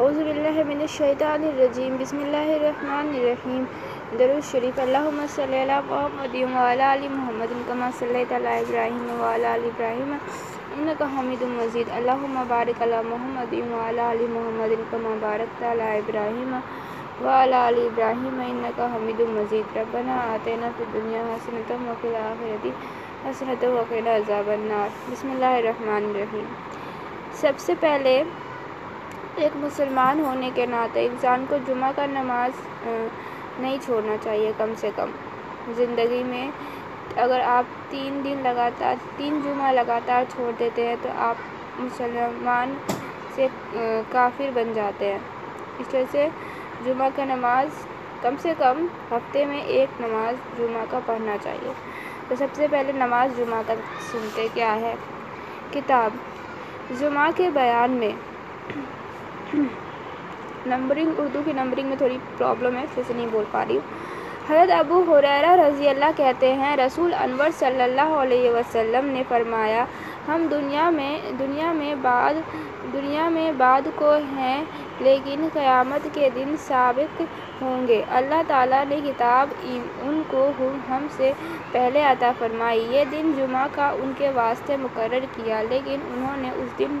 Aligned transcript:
اعوذ 0.00 0.16
باللہ 0.16 0.62
من 0.66 0.80
الشیطان 0.80 1.42
الرجیم، 1.44 1.96
بسم 2.00 2.18
اللہ 2.18 2.50
الرحمن 2.52 3.08
الرحیم۔ 3.14 3.64
درود 4.18 4.44
شریف، 4.50 4.78
اللہم 4.80 5.20
صلی 5.34 5.60
علی 5.62 5.78
محمد 5.88 6.34
وعلی 6.54 6.82
آل 6.82 7.06
محمد، 7.10 7.52
کما 7.66 7.88
صلیت 7.98 8.32
علی 8.32 8.48
ابراہیم 8.48 9.20
وعلی 9.20 9.44
آل 9.46 9.64
ابراہیم، 9.70 10.14
انکا 10.76 11.06
حمید 11.18 11.42
مجید۔ 11.48 11.90
اللہم 11.96 12.42
بارک 12.48 12.82
علی 12.82 13.00
محمد 13.08 13.52
وعلی 13.72 14.00
آل 14.00 14.24
محمد، 14.30 14.74
کما 14.90 15.14
بارکت 15.20 15.62
علی 15.72 15.88
ابراہیم 15.96 16.54
وعلی 17.24 17.54
آل 17.54 17.80
ابراہیم، 17.86 18.40
انکا 18.46 18.86
حمید 18.94 19.20
مجید۔ 19.36 19.76
ربنا 19.76 20.20
آتینا 20.34 20.70
فی 20.76 20.84
الدنیا 20.88 21.22
حسنۃ 21.32 21.72
وفی 21.88 22.08
الآخرۃ 22.08 22.66
حسنۃ 23.26 23.64
وقنا 23.74 24.16
عذاب 24.16 24.50
النار۔ 24.50 24.88
بسم 25.10 25.30
اللہ 25.30 25.58
الرحمن 25.58 26.10
الرحیم۔ 26.10 26.46
سب 27.40 27.58
سے 27.58 27.74
پہلے 27.80 28.22
ایک 29.36 29.56
مسلمان 29.56 30.18
ہونے 30.20 30.50
کے 30.54 30.64
ناطے 30.66 31.04
انسان 31.06 31.44
کو 31.48 31.56
جمعہ 31.66 31.90
کا 31.96 32.06
نماز 32.06 32.86
نہیں 33.60 33.76
چھوڑنا 33.84 34.16
چاہیے 34.22 34.50
کم 34.58 34.72
سے 34.76 34.90
کم۔ 34.96 35.10
زندگی 35.76 36.22
میں 36.22 36.50
اگر 37.16 37.40
آپ 37.44 37.64
تین 37.90 38.20
دن 38.24 38.40
لگاتار، 38.42 38.94
تین 39.16 39.40
جمعہ 39.44 39.72
لگاتار 39.72 40.24
چھوڑ 40.34 40.50
دیتے 40.58 40.86
ہیں 40.86 40.96
تو 41.02 41.08
آپ 41.28 41.36
مسلمان 41.78 42.74
سے 43.34 43.46
کافر 44.10 44.50
بن 44.54 44.72
جاتے 44.74 45.10
ہیں۔ 45.12 45.18
اس 45.78 45.94
وجہ 45.94 46.04
سے 46.10 46.28
جمعہ 46.84 47.08
کا 47.16 47.24
نماز 47.24 47.86
کم 48.22 48.34
سے 48.42 48.52
کم 48.58 48.86
ہفتے 49.10 49.44
میں 49.44 49.60
ایک 49.60 50.00
نماز 50.00 50.58
جمعہ 50.58 50.84
کا 50.90 51.00
پڑھنا 51.06 51.36
چاہیے۔ 51.42 51.72
تو 52.28 52.34
سب 52.38 52.54
سے 52.54 52.66
پہلے 52.70 52.92
نماز 52.92 53.36
جمعہ 53.36 53.62
کا 53.66 53.74
سنتے 54.10 54.46
کیا 54.54 54.74
ہے؟ 54.80 54.94
کتاب۔ 55.72 56.10
جمعہ 56.98 57.30
کے 57.36 57.50
بیان 57.54 57.90
میں 57.90 58.12
نمبرنگ 60.66 61.10
اردو 61.18 61.40
کی 61.44 61.52
نمبرنگ 61.52 61.88
میں 61.88 61.96
تھوڑی 61.96 62.18
پرابلم 62.38 62.76
ہے، 62.76 62.84
پھر 62.94 63.02
سے 63.06 63.14
نہیں 63.14 63.26
بول 63.30 63.44
پا 63.50 63.64
رہی 63.68 63.76
ہوں۔ 63.76 64.12
حضرت 64.48 64.70
ابو 64.70 65.18
حریرہ 65.18 65.56
رضی 65.56 65.88
اللہ 65.88 66.10
کہتے 66.16 66.52
ہیں، 66.52 66.76
رسول 66.76 67.14
انور 67.14 67.50
صلی 67.58 67.82
اللہ 67.82 68.14
علیہ 68.22 68.50
وسلم 68.50 69.06
نے 69.06 69.22
فرمایا، 69.28 69.84
ہم 70.28 70.46
دنیا 70.50 70.90
میں 70.90 71.18
دنیا 71.38 71.72
میں 71.72 71.94
بعد، 72.02 72.34
دنیا 72.92 73.28
میں 73.28 73.52
بعد 73.56 73.88
کو 73.94 74.12
ہیں، 74.36 74.64
لیکن 75.00 75.48
قیامت 75.52 76.08
کے 76.12 76.28
دن 76.34 76.54
سابق 76.58 77.22
ہوں 77.62 77.86
گے۔ 77.88 78.02
اللہ 78.10 78.42
تعالیٰ 78.46 78.84
نے 78.88 79.00
کتاب 79.04 79.48
ان 80.02 80.22
کو 80.28 80.50
ہم 80.88 81.06
سے 81.16 81.32
پہلے 81.72 82.02
عطا 82.02 82.32
فرمائی۔ 82.38 82.86
یہ 82.90 83.04
دن 83.12 83.32
جمعہ 83.36 83.66
کا 83.74 83.88
ان 83.88 84.12
کے 84.18 84.30
واسطے 84.34 84.76
مقرر 84.76 85.24
کیا، 85.34 85.62
لیکن 85.68 85.98
انہوں 86.14 86.36
نے 86.36 86.50
اس 86.56 86.78
دن 86.78 86.98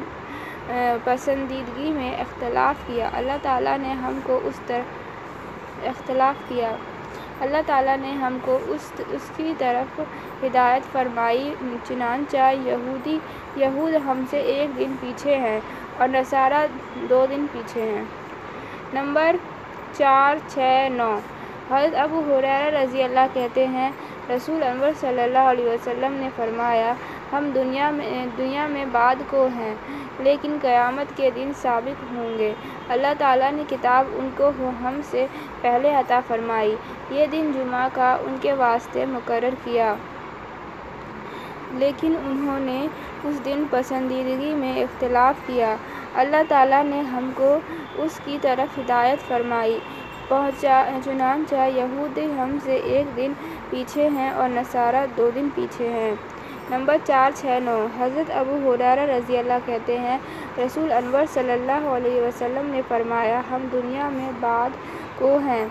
پسندیدگی 1.04 1.90
میں 1.90 2.20
اختلاف 2.20 2.74
کیا۔ 2.86 3.10
اللہ 3.12 3.32
تعالیٰ 3.42 3.78
نے 3.78 3.92
ہم 3.92 4.18
کو 4.22 4.40
اس 4.44 4.60
طرح 4.66 4.82
اختلاف 5.86 6.48
کیا۔ 6.48 6.72
اللہ 7.40 7.56
تعالیٰ 7.66 7.96
نے 7.96 8.12
ہم 8.12 8.38
کو 8.44 8.58
اس 8.66 8.92
اس 9.08 9.30
کی 9.36 9.54
طرف 9.58 10.00
ہدایت 10.42 10.92
فرمائی۔ 10.92 11.54
چنانچہ 11.88 12.52
یہودی، 12.64 13.18
یہود 13.56 13.94
ہم 13.94 14.24
سے 14.30 14.40
ایک 14.40 14.78
دن 14.78 14.94
پیچھے 15.00 15.36
ہیں 15.36 15.60
اور 15.98 16.08
نصارہ 16.08 16.66
دو 17.10 17.26
دن 17.30 17.46
پیچھے 17.52 17.82
ہیں۔ 17.82 18.04
نمبر 18.92 19.36
چار، 19.98 20.36
چھ، 20.48 20.88
نو۔ 20.90 21.18
حضرت 21.70 21.98
ابو 21.98 22.22
حریرہ 22.28 22.78
رضی 22.78 23.02
اللہ 23.02 23.26
کہتے 23.32 23.66
ہیں، 23.66 23.90
رسول 24.30 24.62
انور 24.62 24.88
صلی 25.00 25.22
اللہ 25.22 25.38
علیہ 25.38 25.64
وسلم 25.64 26.12
نے 26.12 26.28
فرمایا 26.36 26.94
ہم 27.32 27.50
دنیا 27.54 27.90
میں 27.90 28.26
دنیا 28.38 28.66
میں 28.66 28.84
بعد 28.92 29.14
کو 29.30 29.48
ہیں، 29.54 29.74
لیکن 30.18 30.58
قیامت 30.62 31.16
کے 31.16 31.30
دن 31.34 31.52
سابق 31.56 32.12
ہوں 32.12 32.38
گے۔ 32.38 32.52
اللہ 32.88 33.12
تعالیٰ 33.18 33.52
نے 33.52 33.62
کتاب 33.68 34.06
ان 34.12 34.30
کو 34.36 34.50
ہم 34.58 35.00
سے 35.10 35.26
پہلے 35.60 35.94
عطا 35.94 36.20
فرمائی۔ 36.28 36.76
یہ 37.10 37.26
دن 37.32 37.52
جمعہ 37.54 37.88
کا 37.92 38.16
ان 38.20 38.36
کے 38.40 38.52
واسطے 38.52 39.06
مقرر 39.06 39.54
کیا۔ 39.64 39.94
لیکن 41.70 42.14
انہوں 42.26 42.60
نے 42.60 42.86
اس 43.24 43.44
دن 43.44 43.64
پسندیدگی 43.70 44.54
میں 44.54 44.82
اختلاف 44.82 45.34
کیا۔ 45.46 45.74
اللہ 46.14 46.42
تعالیٰ 46.48 46.84
نے 46.84 47.00
ہم 47.00 47.30
کو 47.34 47.58
اس 47.96 48.20
کی 48.24 48.38
طرف 48.42 48.78
ہدایت 48.78 49.28
فرمائی۔ 49.28 49.78
پہنچا 50.28 50.82
چنانچہ 51.04 51.68
یہود 51.74 52.18
ہم 52.38 52.56
سے 52.64 52.76
ایک 52.84 53.16
دن 53.16 53.32
پیچھے 53.70 54.08
ہیں 54.08 54.30
اور 54.30 54.48
نصارہ 54.48 55.06
دو 55.16 55.30
دن 55.34 55.48
پیچھے 55.54 55.88
ہیں۔ 55.88 56.14
نمبر 56.70 56.96
چار 57.04 57.30
چھ 57.34 57.58
نو۔ 57.62 57.86
حضرت 57.98 58.30
ابو 58.30 58.72
حریرہ 58.72 59.06
رضی 59.06 59.38
اللہ 59.38 59.52
کہتے 59.66 59.98
ہیں، 59.98 60.18
رسول 60.58 60.92
انور 60.92 61.22
صلی 61.32 61.52
اللہ 61.52 61.88
علیہ 61.88 62.20
وسلم 62.20 62.70
نے 62.70 62.82
فرمایا، 62.88 63.42
ہم 63.50 63.66
دنیا 63.72 64.08
میں 64.08 64.30
بعد 64.40 64.70
کو 65.18 65.38
ہیں۔ 65.38 65.64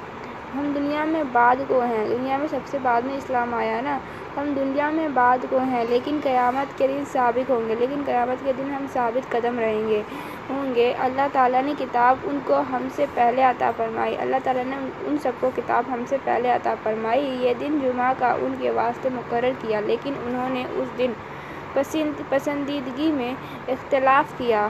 ہم 0.56 0.72
دنیا 0.76 1.06
میں 1.06 1.24
بعد 1.32 1.56
کو 1.68 1.80
ہیں۔ 1.80 2.06
دنیا 2.10 2.38
میں 2.38 2.48
سب 2.48 2.60
سے 2.66 2.78
بعد 2.82 3.02
میں 3.02 3.18
اسلام 3.18 3.54
آیا 3.54 3.82
نا۔ 3.82 4.00
ہم 4.38 4.54
دنیا 4.56 4.90
میں 4.90 5.08
بعد 5.14 5.38
کو 5.50 5.58
ہیں، 5.58 5.84
لیکن 5.90 6.20
قیامت 6.24 6.78
کے 6.78 6.88
دن 6.88 7.04
ثابت 7.12 7.50
ہوں 7.50 7.70
گے۔ 7.70 7.76
لیکن 7.80 8.02
قیامت 8.06 8.46
کے 8.46 8.52
دن 8.58 8.74
ہم 8.74 8.86
ثابت 8.94 9.32
قدم 9.32 9.60
رہیں 9.60 9.88
گے، 9.88 10.02
ہوں 10.50 10.76
گے۔ 10.76 10.94
اللہ 11.00 11.28
تعالیٰ 11.32 11.64
نے 11.64 11.74
کتاب 11.80 12.16
ان 12.24 12.40
کو 12.46 12.62
ہم 12.70 12.88
سے 12.96 13.06
پہلے 13.14 13.44
عطا 13.44 13.72
فرمائی۔ 13.78 14.18
اللہ 14.20 14.36
تعالیٰ 14.44 14.64
نے 14.64 14.76
ان 15.06 15.18
سب 15.18 15.32
کو 15.40 15.50
کتاب 15.56 15.84
ہم 15.94 16.04
سے 16.10 16.18
پہلے 16.24 16.52
عطا 16.52 16.76
فرمائی۔ 16.84 17.38
یہ 17.42 17.54
دن 17.60 17.80
جمعہ 17.82 18.14
کا 18.20 18.32
ان 18.42 18.54
کے 18.60 18.70
واسطے 18.70 19.10
مقرر 19.14 19.52
کیا، 19.62 19.80
لیکن 19.80 20.14
انہوں 20.26 20.50
نے 20.50 20.64
اس 20.72 20.98
دن 20.98 21.12
پسند 21.74 22.22
پسندیدگی 22.30 23.12
میں 23.12 23.34
اختلاف 23.68 24.38
کیا۔ 24.38 24.68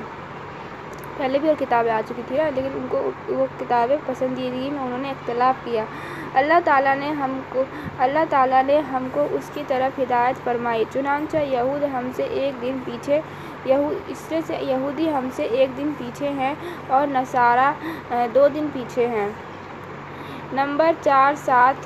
پہلے 1.21 1.39
بھی 1.39 1.47
اور 1.49 1.59
کتابیں 1.59 1.91
آ 1.91 1.99
چکی 2.07 2.21
تھی 2.27 2.37
نا 2.37 2.49
لیکن 2.55 2.69
ان 2.73 2.85
کو 2.89 2.99
وہ 3.27 3.45
کتابیں 3.59 3.97
پسندیدگی 4.05 4.69
میں 4.69 4.83
انہوں 4.83 4.97
نے 4.97 5.09
اختلاف 5.09 5.65
کیا۔ 5.65 5.83
اللہ 6.33 6.59
تعالیٰ 6.63 6.95
نے 6.95 7.09
ہم 7.21 7.39
کو، 7.49 7.63
اللہ 7.99 8.25
تعالیٰ 8.29 8.63
نے 8.63 8.77
ہم 8.91 9.07
کو 9.11 9.27
اس 9.31 9.49
کی 9.53 9.63
طرف 9.67 9.99
ہدایت 9.99 10.43
فرمائی۔ 10.43 10.83
چنانچہ 10.93 11.37
یہود 11.37 11.83
ہم 11.93 12.09
سے 12.15 12.23
ایک 12.23 12.61
دن 12.61 12.77
پیچھے 12.85 13.21
اس 14.07 14.17
سے 14.29 14.39
یہودی 14.61 15.09
ہم 15.13 15.27
سے 15.35 15.43
ایک 15.57 15.77
دن 15.77 15.91
پیچھے 15.97 16.29
ہیں 16.39 16.53
اور 16.87 17.07
نصارہ 17.07 17.71
دو 18.35 18.47
دن 18.55 18.67
پیچھے 18.73 19.07
ہیں۔ 19.07 19.29
نمبر 20.53 20.91
چار 21.01 21.33
سات 21.45 21.85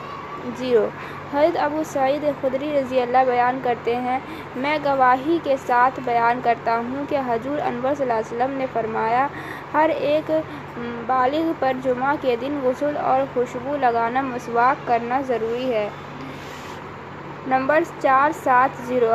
زیرو۔ 0.57 0.87
حضرت 1.33 1.57
ابو 1.59 1.83
سعید 1.85 2.23
خدری 2.41 2.71
رضی 2.73 2.99
اللہ 3.01 3.23
بیان 3.27 3.59
کرتے 3.63 3.95
ہیں۔ 3.97 4.17
میں 4.55 4.77
گواہی 4.85 5.37
کے 5.43 5.55
ساتھ 5.65 5.99
بیان 6.05 6.39
کرتا 6.43 6.77
ہوں 6.79 7.05
کہ 7.09 7.19
حضور 7.27 7.57
انور 7.65 7.95
صلی 7.95 8.03
اللہ 8.03 8.19
علیہ 8.19 8.33
وسلم 8.33 8.57
نے 8.57 8.65
فرمایا، 8.73 9.27
ہر 9.73 9.89
ایک 9.95 10.31
بالغ 11.07 11.51
پر 11.59 11.73
جمعہ 11.83 12.15
کے 12.21 12.35
دن 12.41 12.59
غسل 12.63 12.97
اور 13.03 13.21
خوشبو 13.33 13.75
لگانا 13.81 14.21
مسواک 14.23 14.87
کرنا 14.87 15.21
ضروری 15.27 15.73
ہے۔ 15.73 15.87
نمبر 17.47 17.83
چار 18.01 18.31
سات 18.43 18.69
زیرو۔ 18.85 19.11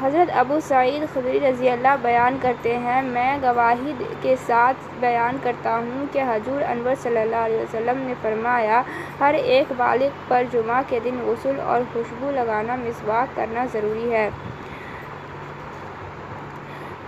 حضرت 0.00 0.30
ابو 0.38 0.58
سعید 0.68 1.04
خدری 1.14 1.38
رضی 1.40 1.68
اللہ 1.68 1.94
بیان 2.02 2.36
کرتے 2.40 2.76
ہیں۔ 2.78 3.00
میں 3.02 3.38
گواہی 3.42 3.92
کے 4.22 4.34
ساتھ 4.46 4.88
بیان 5.00 5.36
کرتا 5.42 5.76
ہوں 5.76 6.04
کہ 6.12 6.22
حضور 6.28 6.60
انور 6.70 6.94
صلی 7.02 7.18
اللہ 7.18 7.44
علیہ 7.44 7.60
وسلم 7.60 8.02
نے 8.06 8.14
فرمایا، 8.22 8.82
ہر 9.20 9.34
ایک 9.34 9.72
بالغ 9.76 10.08
پر 10.28 10.42
جمعہ 10.52 10.82
کے 10.88 11.00
دن 11.04 11.18
غسل 11.26 11.60
اور 11.60 11.80
خوشبو 11.92 12.30
لگانا 12.30 12.76
مسواک 12.76 13.36
کرنا 13.36 13.64
ضروری 13.72 14.12
ہے۔ 14.12 14.28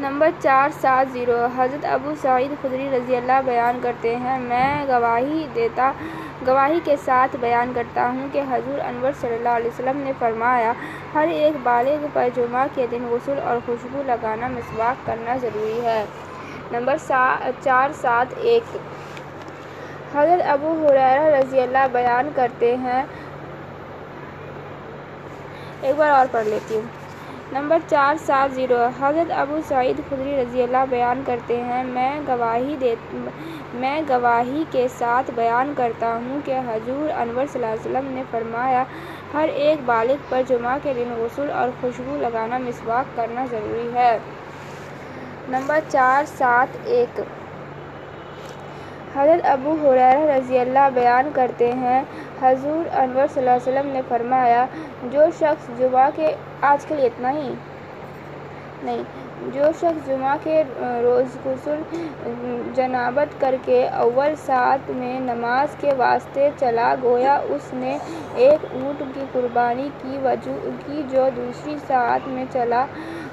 نمبر 0.03 0.31
چار 0.41 0.69
سات 0.81 1.13
زیرو۔ 1.13 1.37
حضرت 1.57 1.85
ابو 1.87 2.13
سعید 2.23 2.53
خدری 2.63 2.89
رضی 2.93 3.17
اللہ 3.17 3.41
بیان 3.45 3.79
کرتے 3.83 4.15
ہیں۔ 4.17 4.39
میں 4.41 4.87
گواہی 4.89 5.47
دیتا، 5.55 5.91
گواہی 6.47 6.81
کے 6.85 6.97
ساتھ 7.05 7.37
بیان 7.41 7.73
کرتا 7.75 8.09
ہوں 8.09 8.29
کہ 8.33 8.43
حضور 8.51 8.79
انور 8.85 9.13
صلی 9.21 9.35
اللہ 9.35 9.49
علیہ 9.49 9.69
وسلم 9.69 10.01
نے 10.05 10.13
فرمایا، 10.19 10.73
ہر 11.15 11.29
ایک 11.33 11.57
بالغ 11.63 12.07
پر 12.13 12.29
جمعہ 12.35 12.67
کے 12.75 12.87
دن 12.91 13.07
غسل 13.11 13.39
اور 13.45 13.57
خوشبو 13.67 14.03
لگانا 14.07 14.49
مسواک 14.49 15.07
کرنا 15.07 15.37
ضروری 15.37 15.81
ہے۔ 15.85 16.05
نمبر 16.71 16.97
چار 17.65 17.93
سات 17.95 18.35
ایک۔ 18.37 18.77
حضرت 20.15 20.43
ابو 20.47 20.75
حریرہ 20.81 21.37
رضی 21.37 21.61
اللہ 21.61 21.87
بیان 21.93 22.29
کرتے 22.35 22.77
ہیں۔ 22.77 23.03
ایک 25.81 25.95
بار 25.97 26.11
اور 26.11 26.27
پڑھ 26.31 26.47
لیتی 26.47 26.75
ہوں۔ 26.75 27.02
نمبر 27.53 27.79
چار 27.89 28.15
سات 28.17 28.55
زیرو۔ 28.55 28.77
حضرت 29.01 29.31
ابو 29.37 29.59
سعید 29.69 30.01
خدری 30.09 30.37
رضی 30.37 30.63
اللہ 30.63 30.85
بیان 30.91 31.23
کرتے 31.27 31.57
ہیں، 31.63 31.83
میں 31.87 32.21
گواہی 32.29 32.77
دے، 32.81 32.95
میں 33.75 34.01
گواہی 34.09 34.65
کے 34.71 34.87
ساتھ 34.99 35.31
بیان 35.35 35.73
کرتا 35.77 36.13
ہوں 36.17 36.41
کہ 36.45 36.59
حضور 36.67 37.11
انور 37.17 37.47
صلی 37.53 37.65
اللہ 37.65 37.73
علیہ 37.73 37.91
وسلم 37.91 38.11
نے 38.13 38.23
فرمایا، 38.31 38.85
ہر 39.35 39.49
ایک 39.55 39.81
بالغ 39.85 40.15
پر 40.29 40.43
جمعہ 40.49 40.79
کے 40.83 40.93
دن 40.97 41.13
غسل 41.17 41.51
اور 41.53 41.69
خوشبو 41.81 42.17
لگانا 42.21 42.59
مسواک 42.59 43.17
کرنا 43.17 43.45
ضروری 43.51 43.89
ہے۔ 43.95 44.17
نمبر 45.49 45.81
چار 45.89 46.25
سات 46.29 46.77
ایک۔ 46.85 47.21
حضرت 49.15 49.47
ابو 49.47 49.75
حریرہ 49.83 50.27
رضی 50.29 50.59
اللہ 50.59 50.89
بیان 50.95 51.31
کرتے 51.35 51.73
ہیں 51.73 52.03
حضور 52.43 52.85
انور 52.93 53.27
صلی 53.35 53.41
اللہ 53.41 53.51
علیہ 53.51 53.69
وسلم 53.69 53.91
نے 53.93 54.01
فرمایا، 54.09 54.65
جو 55.13 55.25
شخص 55.39 55.69
جمعہ 55.79 56.09
کے، 56.15 56.35
آج 56.71 56.87
کے 56.87 56.95
لیے 56.95 57.07
اتنا 57.07 57.33
ہی۔ 57.33 57.53
نہیں، 58.83 59.03
جو 59.55 59.65
شخص 59.81 60.07
جمعہ 60.07 60.37
کے 60.43 60.63
روز 61.03 61.37
غسل، 61.45 61.81
جنابت 62.75 63.41
کر 63.41 63.55
کے 63.65 63.87
اول 63.97 64.35
ساعت 64.37 64.91
میں 64.91 65.19
نماز 65.21 65.77
کے 65.81 65.93
واسطے 65.97 66.49
چلا 66.61 66.95
گویا، 67.03 67.35
اس 67.49 67.73
نے 67.75 67.97
ایک 68.37 68.65
اونٹ 68.73 69.03
کی 69.15 69.25
قربانی 69.33 69.89
کی 69.99 71.03
جو 71.11 71.29
دوسری 71.37 71.77
ساعت 71.87 72.29
میں 72.29 72.45
چلا۔ 72.53 72.85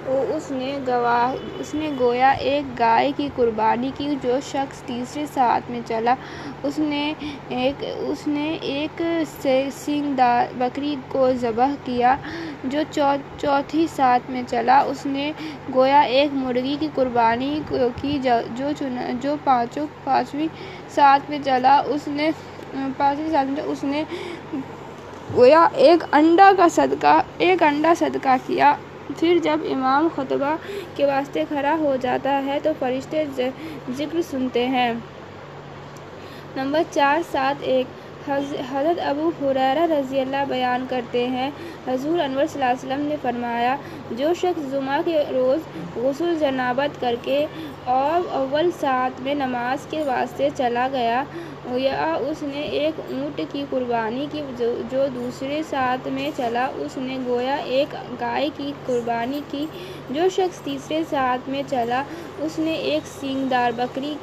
اس 0.08 0.50
نے 0.52 0.78
گواہ، 0.88 1.34
اس 1.60 1.74
نے 1.74 1.90
گویا 2.00 2.30
ایک 2.30 2.80
گائے 2.80 3.12
کی 3.18 3.28
قربانی 3.36 3.92
کی 3.98 4.16
جو 4.22 4.38
شخص 4.52 4.82
تیسری 4.82 5.26
ساعت 5.34 5.70
میں 5.70 5.80
چلا۔ 5.88 6.14
اس 6.64 6.80
نے 6.80 7.14
ایک، 7.50 7.84
اس 8.00 8.28
نے 8.28 8.58
سینگ 9.76 10.14
دار 10.18 10.46
بکری 10.58 10.96
کو 11.08 11.32
ذبح 11.42 11.74
کیا 11.86 12.16
جو 12.64 12.82
چوتھی 13.40 13.86
ساعت 13.96 14.30
میں 14.30 14.42
چلا۔ 14.48 14.80
اس 14.90 15.06
نے 15.06 15.32
گویا 15.76 16.00
ایک 16.00 16.34
مرغی 16.34 16.76
کی 16.80 16.88
قربانی 16.96 17.60
کی 18.02 18.18
جو 19.22 19.36
پانچوں، 19.44 19.86
پانچویں 20.04 20.48
ساعت 20.96 21.30
میں 21.30 21.40
چلا۔ 21.46 21.82
اس 21.86 22.08
نے، 22.08 22.30
پانچویں 22.98 23.30
ساتھ 23.32 23.48
میں 23.48 23.64
اس 23.64 23.84
نے 23.84 24.04
گویا 25.36 25.68
ایک 25.86 26.04
انڈا 26.12 26.52
کا 26.58 26.68
صدقہ، 26.72 27.20
ایک 27.38 27.64
انڈا 27.64 27.94
صدقہ 28.00 28.36
کیا۔ 28.48 28.74
پھر 29.20 29.38
جب 29.44 29.60
امام 29.72 30.08
خطبہ 30.16 30.56
کے 30.96 31.06
واسطے 31.06 31.44
کھڑا 31.48 31.76
ہو 31.80 31.96
جاتا 32.02 32.46
ہے 32.46 32.60
تو 32.64 32.70
فرشتے 32.80 33.26
ذکر 33.90 34.22
سنتے 34.22 34.68
ہیں۔ 34.68 34.94
نمبر 36.56 36.82
چار، 36.92 37.20
سات، 37.32 37.56
ایک۔ 37.62 37.86
حضرت 38.72 39.00
ابو 39.06 39.32
ہریرہ 39.42 39.86
رضی 39.92 40.20
اللہ 40.20 40.44
بیان 40.48 40.86
کرتے 40.90 41.28
ہیں۔ 41.28 41.52
حضور 41.88 42.20
انور 42.20 42.46
صلی 42.46 42.64
اللہ 42.64 42.66
علیہ 42.66 42.88
وسلم 42.88 43.06
نے 43.08 43.16
فرمایا، 43.22 43.76
جو 44.12 44.34
شخص 44.34 44.72
جمعہ 44.72 45.02
کے 45.06 45.24
روز 45.32 45.60
غسل 45.96 46.36
جنابت 46.40 47.02
کر 47.02 47.16
کے 47.22 47.46
اور 47.86 48.36
اول 48.36 48.70
ساعت 48.80 49.22
میں 49.22 49.36
نماز 49.36 49.86
کے 49.90 50.04
واسطے 50.04 50.50
چلا 50.58 50.88
گیا 50.92 51.24
گویا 51.70 51.96
اس 52.28 52.42
نے 52.44 52.62
ایک 52.78 53.00
اونٹ 53.08 53.42
کی 53.52 53.64
قربانی 53.70 54.26
کی 54.32 54.42
جو 54.90 55.06
دوسری 55.16 55.62
ساعت 55.70 56.08
میں 56.08 56.30
چلا، 56.38 56.66
اس 56.76 56.98
نے 56.98 57.18
گویا 57.26 57.56
ایک 57.76 57.94
گائے 58.22 58.50
کی 58.58 58.72
قربانی 58.86 59.42
کی 59.52 59.66
جو 60.10 60.28
شخص 60.32 60.62
تیسری 60.64 61.02
ساعت 61.10 61.50
میں 61.50 61.62
چلا۔ 61.70 62.02
اس 62.40 62.58
نے 62.60 62.74
ایک 62.90 63.08
سینگ 63.10 63.48
دار 63.48 63.72
بکری 63.78 64.14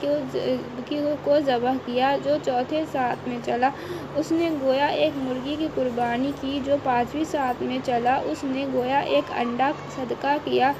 کو 1.24 1.38
ذبح 1.46 1.72
کیا 1.86 2.16
جو 2.24 2.36
چوتھی 2.44 2.82
ساعت 2.92 3.28
میں 3.28 3.38
چلا۔ 3.44 3.70
اس 4.16 4.32
نے 4.32 4.50
گویا 4.62 4.86
ایک 5.02 5.16
مرغی 5.18 5.56
کی 5.58 5.68
قربانی 5.74 6.32
کی 6.40 6.58
جو 6.64 6.76
پانچویں 6.84 7.24
ساعت 7.30 7.62
میں 7.62 7.78
چلا۔ 7.84 8.14
اس 8.30 8.44
نے 8.44 8.66
گویا 8.72 8.98
ایک 9.14 9.32
انڈا 9.38 9.70
صدقہ 9.96 10.36
کیا۔ 10.44 10.72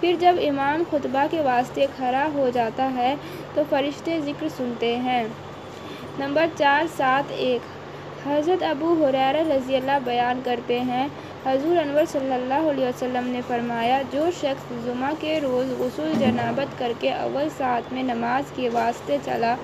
پھر 0.00 0.14
جب 0.20 0.36
امام 0.48 0.82
خطبہ 0.90 1.26
کے 1.30 1.40
واسطے 1.42 1.86
کھڑا 1.96 2.28
ہو 2.34 2.48
جاتا 2.54 2.90
ہے 2.94 3.14
تو 3.54 3.62
فرشتے 3.70 4.20
ذکر 4.24 4.48
سنتے 4.56 4.96
ہیں۔ 4.98 5.24
نمبر 6.18 6.46
چار 6.58 6.84
سات 6.96 7.32
ایک۔ 7.36 7.60
حضرت 8.26 8.62
ابو 8.62 8.94
ہریرہ 9.00 9.42
رضی 9.48 9.76
اللہ 9.76 9.98
بیان 10.04 10.40
کرتے 10.44 10.80
ہیں، 10.80 11.06
حضور 11.46 11.76
انور 11.76 12.04
صلی 12.12 12.32
اللہ 12.32 12.68
علیہ 12.70 12.86
وسلم 12.86 13.26
نے 13.26 13.40
فرمایا، 13.46 14.00
جو 14.10 14.26
شخص 14.40 14.70
جمعہ 14.84 15.10
کے 15.20 15.40
روز 15.40 15.72
غسل 15.78 16.12
جنابت 16.18 16.78
کر 16.78 16.92
کے 17.00 17.12
اول 17.12 17.48
ساعت 17.56 17.92
میں 17.92 18.02
نماز 18.02 18.52
کے 18.56 18.68
واسطے 18.72 19.18
چلا، 19.24 19.54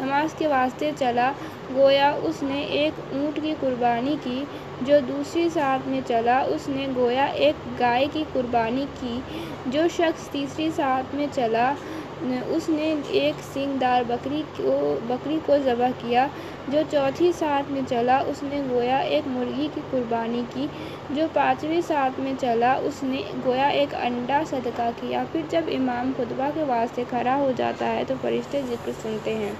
نماز 0.00 0.34
کے 0.38 0.46
واسطے 0.46 0.90
چلا، 0.98 1.30
گویا 1.74 2.10
اس 2.22 2.42
نے 2.42 2.60
ایک 2.60 3.00
اونٹ 3.12 3.38
کی 3.42 3.54
قربانی 3.60 4.16
کی، 4.22 4.44
جو 4.82 4.98
دوسری 5.08 5.48
ساعت 5.54 5.88
میں 5.88 6.00
چلا، 6.08 6.38
اس 6.38 6.68
نے 6.68 6.86
گویا 6.96 7.24
ایک 7.24 7.80
گائے 7.80 8.06
کی 8.12 8.24
قربانی 8.32 8.86
کی، 9.00 9.20
جو 9.66 9.82
شخص 9.96 10.28
تیسری 10.28 10.70
ساعت 10.76 11.14
میں 11.14 11.26
چلا 11.34 11.72
اس 12.46 12.68
نے 12.68 12.94
ایک 13.08 13.34
سینگ 13.52 13.78
دار 13.80 14.02
بکری 14.06 14.42
کو 14.56 14.98
بکری 15.08 15.38
کو 15.46 15.56
ذبح 15.64 15.88
کیا، 15.98 16.26
جو 16.68 16.80
چوتھی 16.90 17.32
ساعت 17.32 17.70
میں 17.70 17.82
چلا، 17.88 18.16
اس 18.26 18.42
نے 18.42 18.62
گویا 18.70 18.98
ایک 18.98 19.22
مرغی 19.26 19.68
کی 19.74 19.80
قربانی 19.90 20.42
کی۔ 20.54 20.66
جو 21.10 21.26
پانچویں 21.32 21.80
ساعت 21.80 22.20
میں 22.20 22.32
چلا، 22.40 22.72
اس 22.72 23.02
نے 23.02 23.22
گویا 23.46 23.68
ایک 23.68 23.94
انڈا 23.94 24.42
صدقہ 24.50 24.90
کیا۔ 25.00 25.24
پھر 25.32 25.40
جب 25.50 25.62
امام 25.66 26.12
خطبہ 26.16 26.50
کے 26.54 26.62
واسطے 26.66 27.04
کھڑا 27.08 27.36
ہو 27.36 27.52
جاتا 27.56 27.92
ہے 27.92 28.02
تو 28.06 28.14
فرشتے 28.22 28.62
ذکر 28.68 28.92
سنتے 29.02 29.34
ہیں۔ 29.34 29.52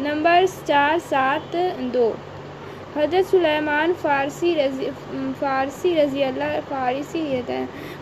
نمبر 0.00 0.44
چار، 0.64 0.96
سات، 1.08 1.56
دو۔ 1.94 2.12
حضرت 2.96 3.30
سلیمان 3.30 3.92
فارسی 4.02 4.54
رضی 4.54 4.90
فارسی 5.38 5.94
رضی 5.94 6.24
اللہ 6.24 6.58
فارسی 6.68 7.40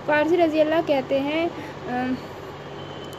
فارسی 0.06 0.36
رضی 0.36 0.60
اللہ 0.60 0.80
کہتے 0.86 1.20
ہیں 1.20 1.46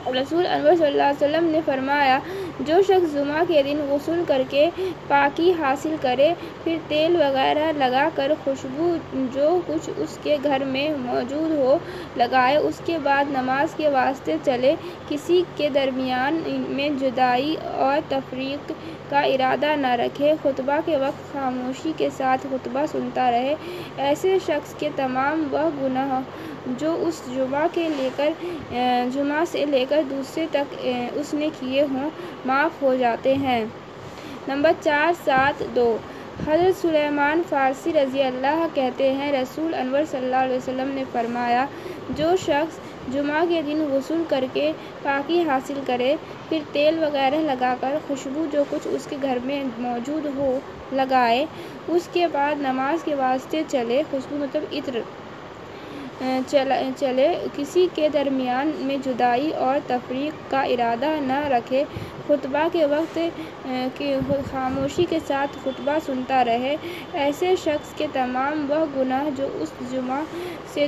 رسول 0.08 0.46
انور 0.46 0.76
صلی 0.76 0.86
اللہ 0.86 1.04
علیہ 1.04 1.24
وسلم 1.24 1.46
نے 1.52 1.60
فرمایا، 1.66 2.18
جو 2.60 2.82
شخص 2.88 3.14
جمعہ 3.14 3.44
کے 3.48 3.62
دن 3.64 3.80
غسل 3.90 4.22
کر 4.28 4.42
کے 4.50 4.70
پاکی 5.08 5.52
حاصل 5.60 5.96
کرے، 6.02 6.34
پھر 6.64 6.78
تیل 6.88 7.16
وغیرہ 7.16 7.72
لگا 7.78 8.08
کر 8.16 8.32
خوشبو 8.44 8.96
جو 9.34 9.50
کچھ 9.68 9.90
اس 9.98 10.18
کے 10.24 10.38
گھر 10.44 10.64
میں 10.66 10.88
موجود 10.98 11.52
ہو، 11.58 11.78
لگائے، 12.18 12.58
اس 12.58 12.82
کے 12.86 12.98
بعد 13.04 13.32
نماز 13.32 13.76
کے 13.78 13.90
واسطے 13.90 14.36
چلے، 14.46 14.76
کسی 15.10 15.42
کے 15.58 15.70
درمیان 15.74 16.42
میں 16.70 16.90
جدائی 17.00 17.56
اور 17.64 18.00
تفریق 18.10 18.72
کا 19.10 19.20
ارادہ 19.34 19.76
نہ 19.76 19.94
رکھے، 20.00 20.34
خطبہ 20.44 20.80
کے 20.86 20.98
وقت 20.98 21.34
خاموشی 21.34 21.92
کے 21.98 22.10
ساتھ 22.18 22.48
خطبہ 22.52 22.86
سنتا 22.92 23.30
رہے، 23.32 23.56
ایسے 24.08 24.38
شخص 24.46 24.74
کے 24.80 24.90
تمام 24.96 25.44
وہ 25.52 25.70
گناہ 25.82 26.20
جو 26.80 26.96
اس 27.00 27.22
جمعہ 27.36 27.68
کے 27.72 27.88
لے 27.98 28.10
کر 28.16 28.30
جمعہ 29.14 29.44
سے 29.52 29.66
لے 29.66 29.86
کر 29.90 30.02
دوسرے 30.10 30.46
تک 30.52 30.76
اس 31.14 31.34
نے 31.34 31.50
کیے 31.60 31.82
ہوں، 31.82 32.10
معاف 32.46 32.82
ہو 32.82 32.96
جاتے 32.96 33.34
ہیں۔ 33.34 33.66
نمبر 34.48 34.72
چار، 34.84 35.14
سات، 35.26 35.64
دو۔ 35.76 35.98
حضرت 36.48 36.82
سلیمان 36.82 37.42
فارسی 37.50 37.94
رضی 37.94 38.22
اللہ 38.22 38.66
کہتے 38.74 39.14
ہیں، 39.14 39.32
رسول 39.32 39.74
انور 39.74 40.02
صلی 40.12 40.20
اللہ 40.20 40.36
علیہ 40.36 40.56
وسلم 40.56 40.90
نے 40.94 41.04
فرمایا، 41.12 41.66
جو 42.10 42.36
شخص 42.42 42.80
جمعہ 43.14 43.46
کے 43.50 43.62
دن 43.68 43.86
غسل 43.92 44.24
کر 44.30 44.44
کے 44.54 44.72
پاکی 45.04 45.42
حاصل 45.42 45.80
کرے، 45.86 46.16
پھر 46.50 46.60
تیل 46.72 47.04
وغیرہ 47.04 47.36
لگا 47.36 47.76
کر 47.80 47.98
خوشبو 48.08 48.46
جو 48.52 48.64
کچھ 48.70 48.88
اس 48.92 49.08
کے 49.10 49.18
گھر 49.22 49.38
میں 49.44 49.64
موجود 49.78 50.26
ہو، 50.36 50.60
لگائے، 50.94 51.46
اس 51.88 52.08
کے 52.14 52.28
بعد 52.28 52.56
نماز 52.60 53.04
کے 53.04 53.16
واسطے 53.16 53.64
چلے، 53.68 54.02
خوشبو 54.12 54.36
مطلب 54.36 54.64
عطر۔ 54.72 55.00
چلے، 57.00 57.28
کسی 57.56 57.88
کے 57.96 58.10
درمیان 58.10 58.72
میں 58.76 58.98
جدائی 59.04 59.52
اور 59.54 59.80
تفریق 59.88 60.52
کا 60.52 60.62
ارادہ 60.62 61.10
نہ 61.22 61.40
رکھے، 61.48 61.84
خطبہ 62.28 62.68
کے 62.72 62.86
وقت 62.86 63.20
خاموشی 64.52 65.06
کے 65.10 65.20
ساتھ 65.28 65.58
خطبہ 65.64 65.98
سنتا 66.06 66.44
رہے۔ 66.46 66.76
ایسے 67.14 67.56
شخص 67.64 67.94
کے 67.94 68.08
تمام 68.14 68.66
وہ 68.70 68.86
گناہ 68.96 69.30
جو 69.36 69.48
اس 69.54 69.72
جمعہ 69.92 70.22
سے 70.74 70.88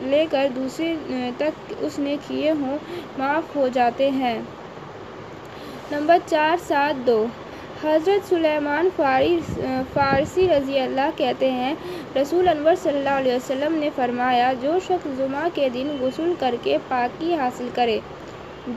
لے 0.00 0.26
کر 0.30 0.48
دوسرے 0.56 0.94
تک 1.36 1.74
اس 1.78 1.98
نے 1.98 2.16
کیے 2.26 2.50
ہوں، 2.50 2.78
معاف 3.18 3.56
ہو 3.56 3.68
جاتے 3.72 4.10
ہیں۔ 4.10 4.38
نمبر 5.90 6.18
چار 6.26 6.56
سات 6.68 7.06
دو۔ 7.06 7.26
حضرت 7.82 8.28
سلیمان 8.28 8.88
فارسی 9.94 10.46
رضی 10.48 10.78
اللہ 10.78 11.10
کہتے 11.16 11.50
ہیں، 11.50 11.74
رسول 12.16 12.48
انور 12.48 12.74
صلی 12.82 12.98
اللہ 12.98 13.18
علیہ 13.18 13.34
وسلم 13.34 13.74
نے 13.78 13.90
فرمایا، 13.96 14.52
جو 14.60 14.78
شخص 14.86 15.18
جمعہ 15.18 15.48
کے 15.54 15.68
دن 15.74 15.96
غسل 16.00 16.32
کر 16.38 16.54
کے 16.62 16.76
پاکی 16.88 17.34
حاصل 17.34 17.68
کرے، 17.74 17.98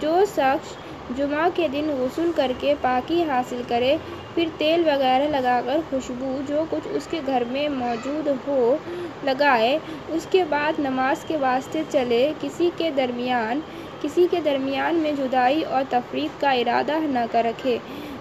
جو 0.01 0.13
شخص 0.35 0.75
جمعہ 1.17 1.47
کے 1.55 1.67
دن 1.73 1.89
غسل 1.99 2.31
کر 2.35 2.51
کے 2.59 2.73
پاکی 2.81 3.23
حاصل 3.29 3.61
کرے، 3.67 3.95
پھر 4.33 4.49
تیل 4.57 4.87
وغیرہ 4.87 5.27
لگا 5.31 5.59
کر 5.65 5.79
خوشبو 5.89 6.37
جو 6.47 6.63
کچھ 6.69 6.87
اس 6.91 7.07
کے 7.11 7.19
گھر 7.27 7.43
میں 7.51 7.67
موجود 7.69 8.27
ہو، 8.47 8.75
لگائے، 9.23 9.77
اس 10.09 10.27
کے 10.31 10.43
بعد 10.49 10.79
نماز 10.79 11.25
کے 11.27 11.37
واسطے 11.37 11.83
چلے، 11.91 12.21
کسی 12.41 12.69
کے 12.77 12.89
درمیان، 12.97 13.59
کسی 14.01 14.27
کے 14.31 14.39
درمیان 14.45 14.95
میں 14.95 15.11
جدائی 15.17 15.61
اور 15.63 15.83
تفریق 15.89 16.39
کا 16.41 16.51
ارادہ 16.51 16.99
نہ 17.01 17.25
کر 17.31 17.43
رکھے۔ 17.45 17.77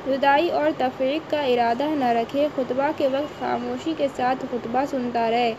جدائی 0.07 0.49
اور 0.50 0.71
تفریق 0.76 1.30
کا 1.30 1.40
ارادہ 1.42 1.88
نہ 1.95 2.04
رکھے، 2.19 2.47
خطبہ 2.57 2.90
کے 2.97 3.09
وقت 3.09 3.38
خاموشی 3.38 3.95
کے 3.97 4.07
ساتھ 4.16 4.45
خطبہ 4.50 4.85
سنتا 4.90 5.30
رہے۔ 5.30 5.52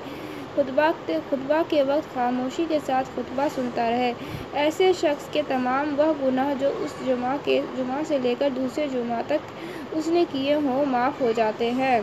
خطبہ 0.56 1.62
کے 1.70 1.84
وقت 1.84 2.14
خاموشی 2.14 2.66
کے 2.70 2.80
ساتھ 2.86 3.10
خطبہ 3.16 3.48
سنتا 3.56 3.90
رہے۔ 3.90 4.12
ایسے 4.54 4.92
شخص 4.94 5.30
کے 5.32 5.42
تمام 5.48 5.94
وہ 5.98 6.14
گناہ 6.22 6.54
جو 6.60 6.70
اس 6.80 6.94
جمعہ 7.06 8.02
سے 8.08 8.18
لے 8.18 8.36
کر 8.40 8.50
دوسرے 8.56 8.88
جمعہ 8.92 9.22
تک 9.28 9.52
اس 9.92 10.08
نے 10.08 10.24
کیے 10.32 10.54
ہوں، 10.56 10.86
معاف 10.86 11.22
ہو 11.22 11.32
جاتے 11.36 11.72
ہیں۔ 11.72 12.00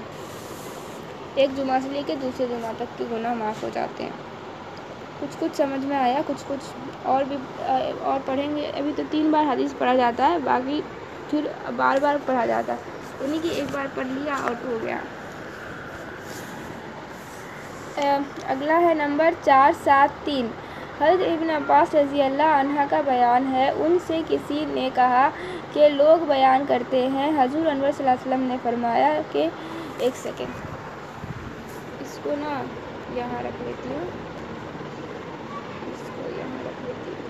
ایک 1.35 1.57
جمعہ 1.57 1.79
سے 1.83 1.89
لے 1.93 2.03
کے 2.07 2.15
دوسرے 2.23 2.47
جمعہ 2.51 2.73
تک 2.77 2.99
کے 2.99 3.05
گناہ 3.11 3.35
معاف 3.35 3.63
ہو 3.63 3.69
جاتے 3.73 4.05
ہیں۔ 4.05 4.17
کچھ 5.21 5.37
کچھ 5.41 5.57
سمجھ 5.57 5.85
میں 5.87 5.97
آیا، 5.97 6.21
کچھ 6.27 6.45
کچھ 6.49 6.71
اور 7.03 7.25
بھی، 7.29 7.37
اور 8.03 8.19
پڑھیں 8.27 8.57
گے۔ 8.57 8.71
ابھی 8.77 8.93
تو 8.97 9.03
تین 9.11 9.31
بار 9.31 9.53
حدیث 9.53 9.75
پڑھا 9.79 9.95
جاتا 9.95 10.31
ہے، 10.31 10.39
باقی 10.45 10.81
پھر 11.31 11.47
بار 11.77 11.99
بار 12.03 12.17
پڑھا 12.27 12.47
جاتا 12.47 12.73
ہے۔ 12.73 12.79
یعنی 13.21 13.39
کہ 13.43 13.49
ایک 13.49 13.65
بار 13.73 13.87
پڑھ 13.95 14.07
لیا 14.07 14.37
اور 14.37 14.55
ہو 14.65 14.79
گیا۔ 14.83 14.99
اگلا 18.47 18.81
ہے 18.81 18.95
نمبر 18.95 19.31
چار، 19.45 19.73
سات، 19.85 20.25
تین۔ 20.25 20.47
حضرت 21.01 21.23
ابن 21.27 21.51
عباس 21.51 21.95
رضی 21.95 22.23
اللہ 22.23 22.55
عنہ 22.55 22.81
کا 22.91 23.01
بیان 23.01 23.47
ہے۔ 23.53 23.71
ان 23.77 23.99
سے 24.07 24.21
کسی 24.29 24.65
نے 24.69 24.89
کہا 24.95 25.29
کہ 25.73 25.89
لوگ 25.89 26.25
بیان 26.29 26.65
کرتے 26.69 27.07
ہیں۔ 27.09 27.31
حضور 27.39 27.67
انور 27.67 27.93
صلی 27.97 28.09
اللہ 28.09 28.11
علیہ 28.11 28.27
وسلم 28.27 28.47
نے 28.47 28.57
فرمایا 28.63 29.21
کہ 29.33 29.49
ایک 29.99 30.17
سیکنڈ۔ 30.17 30.67
اس 32.01 32.19
کو 32.23 32.35
نا 32.39 32.63
یہاں 33.15 33.43
رکھ 33.43 33.63
لیتی 33.63 33.89
ہوں۔ 33.89 34.07
اس 35.87 36.11
کو 36.17 36.29
یہاں 36.37 36.63
رکھ 36.65 36.85
لیتی 36.85 37.11
ہوں۔ 37.11 37.29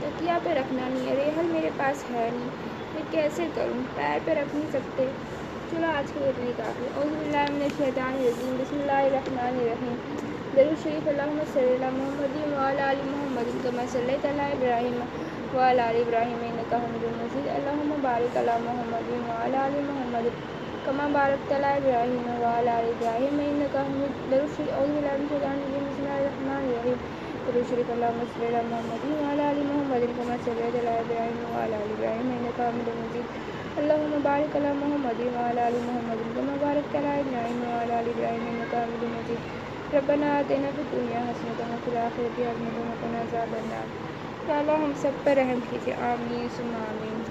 تکیا 0.00 0.38
پہ 0.42 0.50
رکھنا 0.50 0.88
نہیں 0.88 1.10
ہے۔ 1.10 1.14
ریحل 1.16 1.46
میرے 1.46 1.70
پاس 1.76 2.10
ہے 2.10 2.30
نہیں۔ 2.32 2.71
میں 2.94 3.02
کیسے 3.10 3.48
کروں؟ 3.54 3.76
پیر 3.94 4.18
پہ 4.24 4.30
رکھ 4.34 4.54
نہیں 4.54 4.66
سکتے۔ 4.72 5.10
چلو، 5.70 5.86
آج 5.96 6.12
کے 6.12 6.28
اتنی 6.28 6.52
کافی۔ 6.56 6.86
اعوذ 6.94 7.12
باللہ 7.14 7.46
من 7.50 7.62
الشیطان 7.62 8.14
الرجیم۔ 8.14 8.56
بسم 8.56 8.76
اللہ 8.80 9.00
الرحمن 9.06 9.38
الرحیم۔ 9.60 9.96
درود 10.52 10.78
شریف 10.78 11.06
اللہم 11.08 11.40
صلی 11.52 11.74
اللہ 11.74 11.90
محمد 11.90 12.34
وعلی 12.52 12.80
آل 12.88 13.02
محمد، 13.04 13.48
کما 13.62 13.86
صلیت 13.92 14.24
علی 14.32 14.42
ابراہیم 14.50 15.00
وعلی 15.52 15.80
آل 15.80 15.96
ابراہیم، 15.96 16.42
انکا 16.50 16.84
حمید 16.84 17.04
مجید۔ 17.16 17.48
اللہم 17.54 18.00
بارک 18.02 18.36
علی 18.36 18.56
محمد 18.64 19.08
وعلی 19.28 19.56
آل 19.64 19.80
محمد، 19.90 20.26
کما 20.84 21.06
بارکت 21.18 21.52
علی 21.52 21.70
ابراہیم 21.76 22.28
وعلی 22.42 22.70
آل 22.70 22.86
ابراہیم، 22.94 23.40
انکا 23.48 23.86
حمید۔ 23.86 24.12
درود 24.30 24.50
شریف۔ 24.56 24.72
اعوذ 24.74 24.90
باللہ 24.90 25.16
من 25.16 25.22
الشیطان 25.22 25.58
الرجیم۔ 25.58 25.88
بسم 25.88 26.02
اللہ 26.02 26.18
الرحمن 26.22 26.64
الرحیم۔ 26.68 26.98
شریف 27.42 27.90
اللہم 27.90 28.18
صلی 28.34 28.46
اللہ 28.46 28.66
محمد 28.70 29.04
وعلی 29.04 29.42
آل 29.42 29.56
محمد 29.66 30.04
کما 30.16 30.36
صلیت 30.44 30.76
علی 30.76 30.88
ابراہیم 30.88 31.40
وعلی 31.46 31.74
آل 31.74 31.92
ابراہیم 31.92 32.30
انکا 32.30 32.68
حمید 32.68 32.88
مجید 32.88 33.32
اللهم 33.78 34.22
بارک 34.22 34.56
علی 34.56 34.72
محمد 34.80 35.20
وعلی 35.36 35.60
آل 35.60 35.78
محمد 35.86 36.22
کما 36.36 36.56
بارکت 36.60 36.96
علی 36.96 37.08
ابراہیم 37.08 37.64
وعلی 37.64 37.92
آل 37.92 38.08
ابراہیم 38.14 38.46
انکا 38.50 38.82
حمید 38.84 39.02
مجید 39.02 39.94
ربنا 39.94 40.32
آتنا 40.38 40.70
فی 40.76 40.82
الدنیا 40.82 41.20
حسنۃ 41.20 41.60
وفی 41.60 41.90
الآخرۃ 41.90 42.40
حسنۃ 42.40 42.78
وقنا 42.78 43.22
عذاب 43.22 43.54
النار 43.54 43.86
یا 44.48 44.58
اللہ 44.58 44.84
ہم 44.84 44.92
سب 44.96 45.24
پر 45.24 45.34
رحم 45.36 45.60
کیجیے، 45.70 45.94
آمین 45.94 46.48
سم 46.56 46.74
آمین۔ 46.76 47.21